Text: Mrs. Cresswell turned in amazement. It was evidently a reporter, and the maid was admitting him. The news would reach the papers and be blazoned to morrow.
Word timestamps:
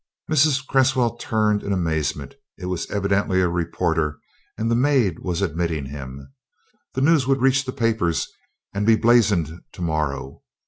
Mrs. 0.31 0.65
Cresswell 0.65 1.15
turned 1.17 1.61
in 1.61 1.71
amazement. 1.71 2.33
It 2.57 2.65
was 2.65 2.89
evidently 2.89 3.39
a 3.39 3.47
reporter, 3.47 4.17
and 4.57 4.71
the 4.71 4.75
maid 4.75 5.19
was 5.19 5.43
admitting 5.43 5.85
him. 5.85 6.33
The 6.95 7.01
news 7.01 7.27
would 7.27 7.39
reach 7.43 7.65
the 7.65 7.71
papers 7.71 8.27
and 8.73 8.87
be 8.87 8.95
blazoned 8.95 9.61
to 9.73 9.81
morrow. 9.83 10.41